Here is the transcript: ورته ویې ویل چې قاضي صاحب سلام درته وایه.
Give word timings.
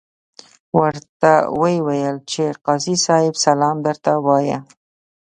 ورته 0.79 1.31
ویې 1.59 1.77
ویل 1.87 2.15
چې 2.31 2.43
قاضي 2.65 2.95
صاحب 3.05 3.35
سلام 3.45 3.77
درته 3.87 4.11
وایه. 4.25 4.59